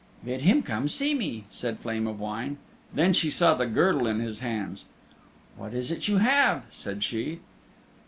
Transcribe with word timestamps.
"Bid 0.25 0.41
him 0.41 0.63
come 0.63 0.89
see 0.89 1.13
me," 1.13 1.43
said 1.51 1.77
Flame 1.77 2.07
of 2.07 2.19
Wine. 2.19 2.57
Then 2.91 3.13
she 3.13 3.29
saw 3.29 3.53
the 3.53 3.67
girdle 3.67 4.07
in 4.07 4.19
his 4.19 4.39
hands. 4.39 4.85
"What 5.55 5.75
is 5.75 5.91
it 5.91 6.07
you 6.07 6.17
have?" 6.17 6.63
said 6.71 7.03
she. 7.03 7.39